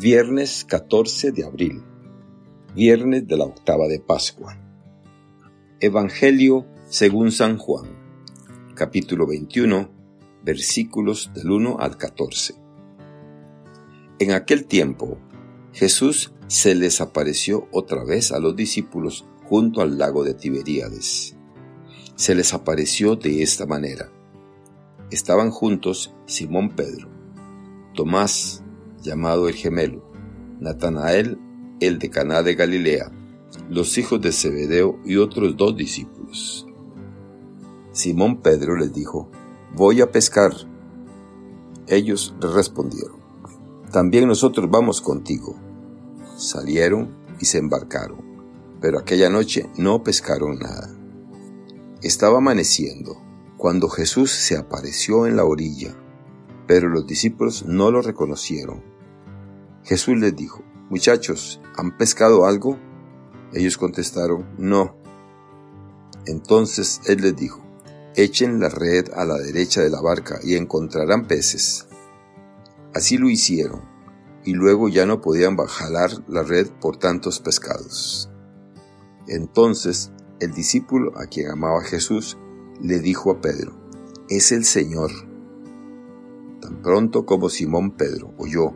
[0.00, 1.82] Viernes 14 de abril,
[2.74, 4.58] viernes de la octava de Pascua.
[5.80, 7.84] Evangelio según San Juan,
[8.74, 9.90] capítulo 21,
[10.42, 12.54] versículos del 1 al 14.
[14.18, 15.18] En aquel tiempo,
[15.74, 21.36] Jesús se les apareció otra vez a los discípulos junto al lago de Tiberíades.
[22.16, 24.10] Se les apareció de esta manera.
[25.10, 27.10] Estaban juntos Simón Pedro,
[27.94, 28.61] Tomás,
[29.02, 30.02] llamado el gemelo,
[30.60, 31.38] Natanael,
[31.80, 33.10] el de Caná de Galilea,
[33.68, 36.66] los hijos de Zebedeo y otros dos discípulos.
[37.92, 39.28] Simón Pedro les dijo,
[39.74, 40.52] Voy a pescar.
[41.86, 43.16] Ellos le respondieron,
[43.90, 45.56] También nosotros vamos contigo.
[46.36, 48.20] Salieron y se embarcaron,
[48.80, 50.94] pero aquella noche no pescaron nada.
[52.02, 53.20] Estaba amaneciendo
[53.56, 55.94] cuando Jesús se apareció en la orilla,
[56.66, 58.91] pero los discípulos no lo reconocieron.
[59.84, 62.78] Jesús les dijo, Muchachos, ¿han pescado algo?
[63.52, 64.96] Ellos contestaron, No.
[66.26, 67.62] Entonces él les dijo,
[68.14, 71.86] Echen la red a la derecha de la barca y encontrarán peces.
[72.94, 73.82] Así lo hicieron,
[74.44, 78.28] y luego ya no podían jalar la red por tantos pescados.
[79.28, 82.36] Entonces el discípulo a quien amaba Jesús
[82.80, 83.72] le dijo a Pedro,
[84.28, 85.10] Es el Señor.
[86.60, 88.74] Tan pronto como Simón Pedro oyó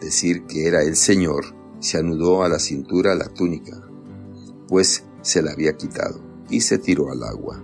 [0.00, 1.44] decir que era el Señor,
[1.80, 3.82] se anudó a la cintura la túnica,
[4.68, 7.62] pues se la había quitado, y se tiró al agua.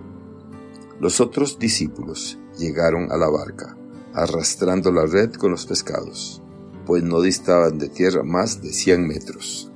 [0.99, 3.77] Los otros discípulos llegaron a la barca,
[4.13, 6.41] arrastrando la red con los pescados,
[6.85, 9.71] pues no distaban de tierra más de cien metros.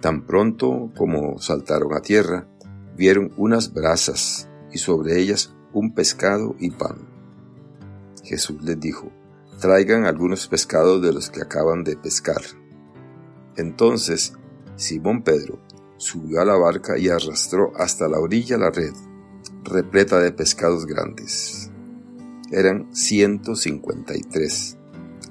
[0.00, 2.48] Tan pronto como saltaron a tierra,
[2.96, 7.08] vieron unas brasas y sobre ellas un pescado y pan.
[8.22, 9.10] Jesús les dijo,
[9.60, 12.42] traigan algunos pescados de los que acaban de pescar.
[13.56, 14.32] Entonces
[14.76, 15.60] Simón Pedro
[15.98, 18.94] subió a la barca y arrastró hasta la orilla la red,
[19.64, 21.70] repleta de pescados grandes.
[22.50, 24.78] Eran ciento cincuenta y tres,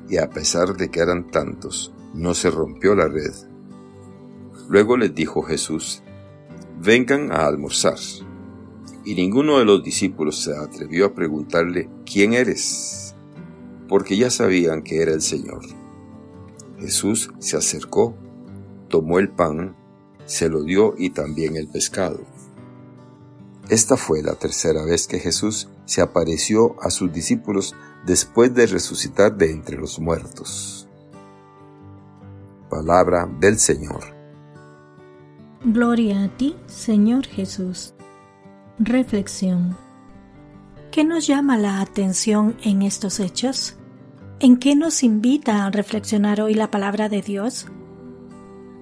[0.07, 3.33] y a pesar de que eran tantos, no se rompió la red.
[4.69, 6.03] Luego les dijo Jesús,
[6.79, 7.97] vengan a almorzar.
[9.03, 13.08] Y ninguno de los discípulos se atrevió a preguntarle, ¿quién eres?
[13.89, 15.61] Porque ya sabían que era el Señor.
[16.79, 18.15] Jesús se acercó,
[18.87, 19.75] tomó el pan,
[20.25, 22.21] se lo dio y también el pescado.
[23.67, 29.35] Esta fue la tercera vez que Jesús se apareció a sus discípulos después de resucitar
[29.35, 30.87] de entre los muertos.
[32.69, 34.01] Palabra del Señor.
[35.63, 37.93] Gloria a ti, Señor Jesús.
[38.77, 39.75] Reflexión.
[40.91, 43.78] ¿Qué nos llama la atención en estos hechos?
[44.41, 47.67] ¿En qué nos invita a reflexionar hoy la palabra de Dios?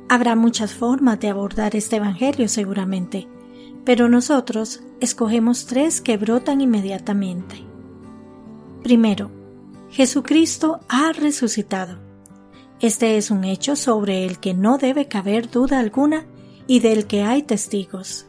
[0.08, 3.28] Habrá muchas formas de abordar este Evangelio seguramente,
[3.84, 7.56] pero nosotros escogemos tres que brotan inmediatamente.
[8.84, 9.32] Primero,
[9.90, 11.98] Jesucristo ha resucitado.
[12.80, 16.28] Este es un hecho sobre el que no debe caber duda alguna
[16.68, 18.28] y del que hay testigos.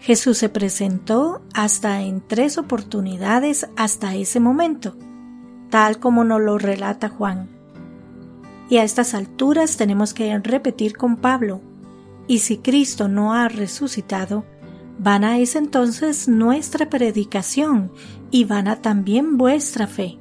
[0.00, 4.96] Jesús se presentó hasta en tres oportunidades hasta ese momento,
[5.72, 7.48] tal como nos lo relata Juan.
[8.68, 11.62] Y a estas alturas tenemos que repetir con Pablo,
[12.28, 14.44] y si Cristo no ha resucitado,
[14.98, 17.90] vana es entonces nuestra predicación
[18.30, 20.18] y vana también vuestra fe.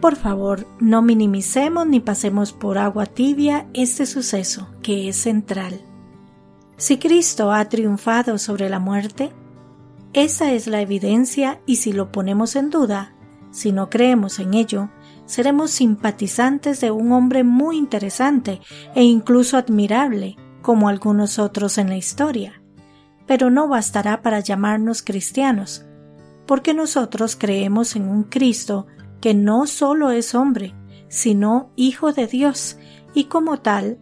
[0.00, 5.80] Por favor, no minimicemos ni pasemos por agua tibia este suceso, que es central.
[6.76, 9.30] Si Cristo ha triunfado sobre la muerte,
[10.12, 13.14] esa es la evidencia y si lo ponemos en duda,
[13.50, 14.90] si no creemos en ello,
[15.24, 18.60] seremos simpatizantes de un hombre muy interesante
[18.94, 22.62] e incluso admirable, como algunos otros en la historia.
[23.26, 25.84] Pero no bastará para llamarnos cristianos,
[26.46, 28.86] porque nosotros creemos en un Cristo
[29.20, 30.74] que no solo es hombre,
[31.08, 32.78] sino Hijo de Dios
[33.14, 33.98] y como tal,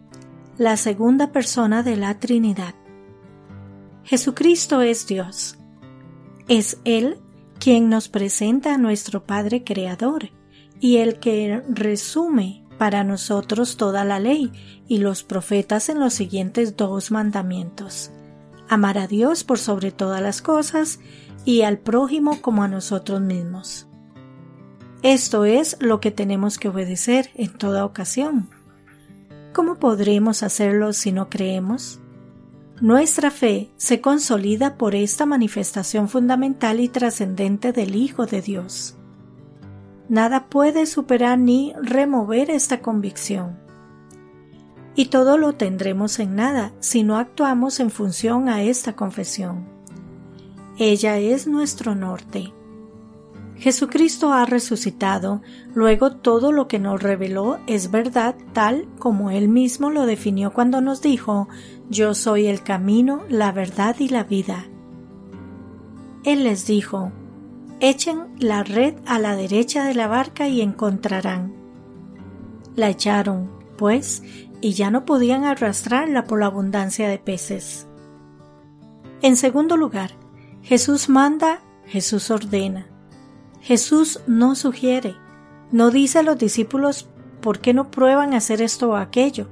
[0.57, 2.75] la segunda persona de la Trinidad.
[4.03, 5.57] Jesucristo es Dios.
[6.47, 7.19] Es Él
[7.59, 10.29] quien nos presenta a nuestro Padre Creador
[10.79, 14.51] y el que resume para nosotros toda la ley
[14.87, 18.11] y los profetas en los siguientes dos mandamientos.
[18.69, 20.99] Amar a Dios por sobre todas las cosas
[21.45, 23.87] y al prójimo como a nosotros mismos.
[25.03, 28.49] Esto es lo que tenemos que obedecer en toda ocasión.
[29.53, 31.99] ¿Cómo podremos hacerlo si no creemos?
[32.79, 38.95] Nuestra fe se consolida por esta manifestación fundamental y trascendente del Hijo de Dios.
[40.09, 43.57] Nada puede superar ni remover esta convicción.
[44.93, 49.65] Y todo lo tendremos en nada si no actuamos en función a esta confesión.
[50.77, 52.53] Ella es nuestro norte.
[53.59, 55.41] Jesucristo ha resucitado,
[55.73, 60.79] luego todo lo que nos reveló es verdad tal como Él mismo lo definió cuando
[60.79, 61.47] nos dijo,
[61.89, 64.65] Yo soy el camino, la verdad y la vida.
[66.23, 67.11] Él les dijo,
[67.79, 71.53] Echen la red a la derecha de la barca y encontrarán.
[72.75, 74.23] La echaron, pues,
[74.61, 77.87] y ya no podían arrastrarla por la abundancia de peces.
[79.21, 80.11] En segundo lugar,
[80.61, 82.87] Jesús manda, Jesús ordena.
[83.67, 85.17] Jesús no sugiere,
[85.73, 87.09] no dice a los discípulos
[87.41, 89.49] por qué no prueban hacer esto o aquello.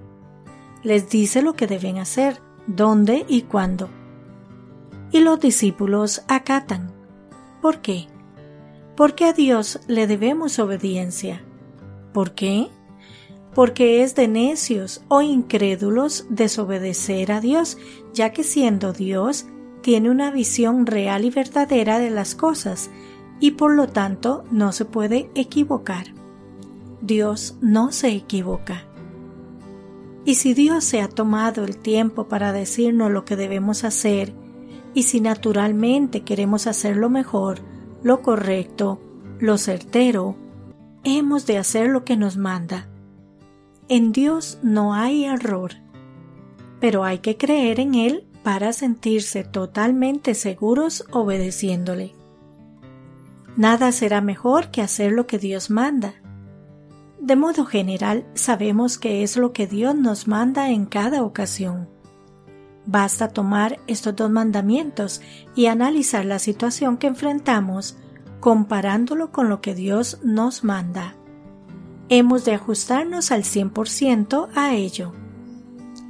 [0.83, 3.89] Les dice lo que deben hacer, dónde y cuándo.
[5.11, 6.93] Y los discípulos acatan.
[7.61, 8.07] ¿Por qué?
[8.95, 11.43] Porque a Dios le debemos obediencia.
[12.13, 12.69] ¿Por qué?
[13.53, 17.77] Porque es de necios o incrédulos desobedecer a Dios,
[18.13, 19.45] ya que siendo Dios,
[19.81, 22.89] tiene una visión real y verdadera de las cosas,
[23.39, 26.07] y por lo tanto no se puede equivocar.
[27.01, 28.83] Dios no se equivoca.
[30.25, 34.33] Y si Dios se ha tomado el tiempo para decirnos lo que debemos hacer,
[34.95, 37.59] y si naturalmente queremos hacer lo mejor,
[38.01, 38.99] lo correcto,
[39.39, 40.35] lo certero,
[41.03, 42.87] hemos de hacer lo que nos manda.
[43.87, 45.73] En Dios no hay error,
[46.79, 52.14] pero hay que creer en Él para sentirse totalmente seguros obedeciéndole.
[53.57, 56.15] Nada será mejor que hacer lo que Dios manda.
[57.19, 61.89] De modo general, sabemos que es lo que Dios nos manda en cada ocasión.
[62.85, 65.21] Basta tomar estos dos mandamientos
[65.55, 67.97] y analizar la situación que enfrentamos
[68.39, 71.15] comparándolo con lo que Dios nos manda.
[72.09, 75.13] Hemos de ajustarnos al 100% a ello.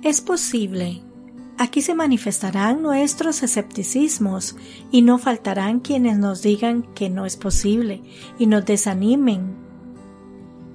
[0.01, 1.04] Es posible
[1.57, 4.57] Aquí se manifestarán nuestros escepticismos
[4.91, 8.03] y no faltarán quienes nos digan que no es posible
[8.37, 9.55] y nos desanimen.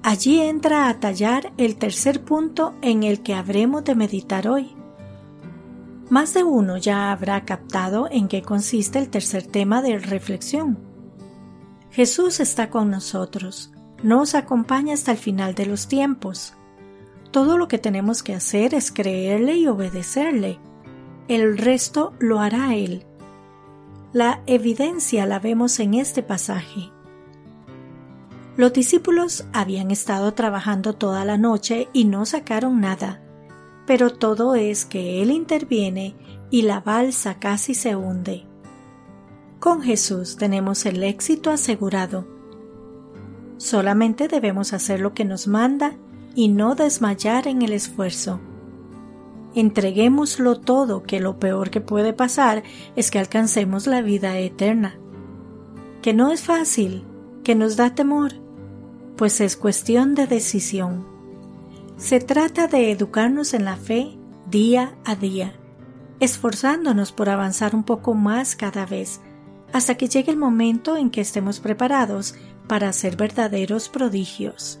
[0.01, 4.75] Allí entra a tallar el tercer punto en el que habremos de meditar hoy.
[6.09, 10.79] Más de uno ya habrá captado en qué consiste el tercer tema de reflexión.
[11.91, 16.55] Jesús está con nosotros, nos acompaña hasta el final de los tiempos.
[17.29, 20.59] Todo lo que tenemos que hacer es creerle y obedecerle
[21.27, 23.05] el resto lo hará Él.
[24.13, 26.91] La evidencia la vemos en este pasaje.
[28.57, 33.21] Los discípulos habían estado trabajando toda la noche y no sacaron nada,
[33.87, 36.15] pero todo es que Él interviene
[36.49, 38.45] y la balsa casi se hunde.
[39.59, 42.27] Con Jesús tenemos el éxito asegurado.
[43.57, 45.95] Solamente debemos hacer lo que nos manda
[46.35, 48.41] y no desmayar en el esfuerzo.
[49.53, 52.63] Entreguémoslo todo, que lo peor que puede pasar
[52.95, 54.97] es que alcancemos la vida eterna.
[56.01, 57.03] Que no es fácil,
[57.43, 58.33] que nos da temor,
[59.17, 61.05] pues es cuestión de decisión.
[61.97, 64.17] Se trata de educarnos en la fe
[64.49, 65.53] día a día,
[66.19, 69.21] esforzándonos por avanzar un poco más cada vez,
[69.73, 72.35] hasta que llegue el momento en que estemos preparados
[72.67, 74.79] para hacer verdaderos prodigios.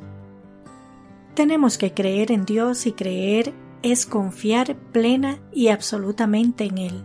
[1.35, 7.03] Tenemos que creer en Dios y creer es confiar plena y absolutamente en Él.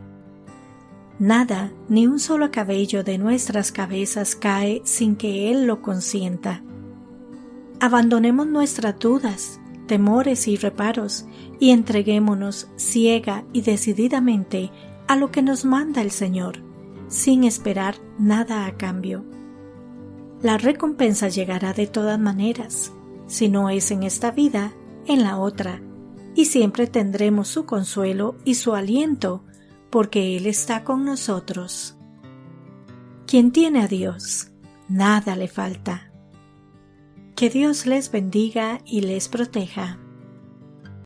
[1.18, 6.62] Nada, ni un solo cabello de nuestras cabezas cae sin que Él lo consienta.
[7.80, 11.26] Abandonemos nuestras dudas, temores y reparos
[11.58, 14.70] y entreguémonos ciega y decididamente
[15.06, 16.58] a lo que nos manda el Señor,
[17.08, 19.24] sin esperar nada a cambio.
[20.42, 22.92] La recompensa llegará de todas maneras,
[23.26, 24.74] si no es en esta vida,
[25.06, 25.80] en la otra,
[26.36, 29.42] y siempre tendremos su consuelo y su aliento,
[29.90, 31.96] porque Él está con nosotros.
[33.26, 34.52] Quien tiene a Dios,
[34.86, 36.12] nada le falta.
[37.34, 39.98] Que Dios les bendiga y les proteja.